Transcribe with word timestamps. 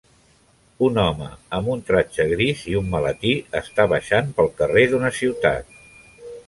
Un 0.87 0.95
home 1.01 1.27
amb 1.57 1.69
un 1.75 1.83
tratge 1.91 2.25
gris 2.33 2.65
i 2.73 2.73
un 2.81 2.91
maletí 2.97 3.35
està 3.63 3.87
baixant 3.95 4.35
pel 4.41 4.53
carrer 4.63 4.89
d'una 4.95 5.15
ciutat 5.21 5.75